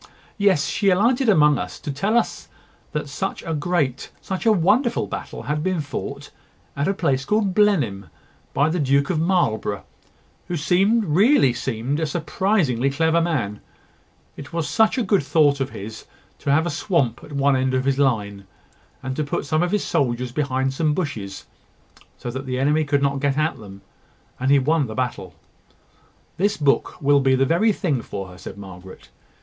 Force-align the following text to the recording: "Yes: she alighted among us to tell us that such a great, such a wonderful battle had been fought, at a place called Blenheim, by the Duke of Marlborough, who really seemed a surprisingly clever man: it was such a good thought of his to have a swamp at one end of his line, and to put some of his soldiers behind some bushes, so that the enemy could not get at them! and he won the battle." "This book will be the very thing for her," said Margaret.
"Yes: 0.39 0.65
she 0.65 0.89
alighted 0.89 1.29
among 1.29 1.59
us 1.59 1.79
to 1.79 1.91
tell 1.91 2.17
us 2.17 2.49
that 2.91 3.07
such 3.07 3.43
a 3.43 3.53
great, 3.53 4.09
such 4.19 4.47
a 4.47 4.51
wonderful 4.51 5.05
battle 5.05 5.43
had 5.43 5.61
been 5.61 5.79
fought, 5.79 6.31
at 6.75 6.87
a 6.87 6.93
place 6.95 7.23
called 7.23 7.53
Blenheim, 7.53 8.07
by 8.51 8.67
the 8.69 8.79
Duke 8.79 9.11
of 9.11 9.19
Marlborough, 9.19 9.83
who 10.47 10.55
really 11.05 11.53
seemed 11.53 11.99
a 11.99 12.07
surprisingly 12.07 12.89
clever 12.89 13.21
man: 13.21 13.61
it 14.35 14.51
was 14.51 14.67
such 14.67 14.97
a 14.97 15.03
good 15.03 15.21
thought 15.21 15.59
of 15.59 15.69
his 15.69 16.07
to 16.39 16.51
have 16.51 16.65
a 16.65 16.71
swamp 16.71 17.23
at 17.23 17.33
one 17.33 17.55
end 17.55 17.75
of 17.75 17.85
his 17.85 17.99
line, 17.99 18.47
and 19.03 19.15
to 19.17 19.23
put 19.23 19.45
some 19.45 19.61
of 19.61 19.69
his 19.69 19.83
soldiers 19.85 20.31
behind 20.31 20.73
some 20.73 20.95
bushes, 20.95 21.45
so 22.17 22.31
that 22.31 22.47
the 22.47 22.57
enemy 22.57 22.83
could 22.83 23.03
not 23.03 23.19
get 23.19 23.37
at 23.37 23.59
them! 23.59 23.83
and 24.39 24.49
he 24.49 24.57
won 24.57 24.87
the 24.87 24.95
battle." 24.95 25.35
"This 26.37 26.57
book 26.57 26.99
will 27.03 27.19
be 27.19 27.35
the 27.35 27.45
very 27.45 27.71
thing 27.71 28.01
for 28.01 28.29
her," 28.29 28.39
said 28.39 28.57
Margaret. 28.57 29.09